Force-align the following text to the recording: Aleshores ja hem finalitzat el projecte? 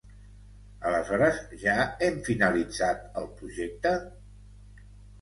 Aleshores 0.91 1.37
ja 1.65 1.77
hem 2.07 2.19
finalitzat 2.31 3.07
el 3.23 3.31
projecte? 3.39 3.97